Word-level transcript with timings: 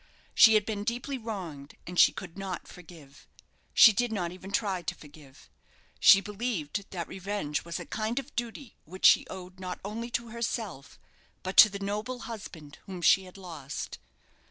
She 0.33 0.55
had 0.55 0.65
been 0.65 0.83
deeply 0.83 1.19
wronged, 1.19 1.75
and 1.85 1.99
she 1.99 2.11
could 2.11 2.35
not 2.35 2.67
forgive. 2.67 3.27
She 3.71 3.93
did 3.93 4.11
not 4.11 4.31
even 4.31 4.49
try 4.51 4.81
to 4.81 4.95
forgive. 4.95 5.47
She 5.99 6.19
believed 6.21 6.89
that 6.89 7.07
revenge 7.07 7.63
was 7.63 7.79
a 7.79 7.85
kind 7.85 8.17
of 8.17 8.35
duty 8.35 8.77
which 8.83 9.05
she 9.05 9.27
owed, 9.27 9.59
not 9.59 9.79
only 9.85 10.09
to 10.09 10.29
herself, 10.29 10.97
but 11.43 11.55
to 11.57 11.69
the 11.69 11.77
noble 11.77 12.21
husband 12.21 12.79
whom 12.87 13.03
she 13.03 13.25
had 13.25 13.37
lost. 13.37 13.99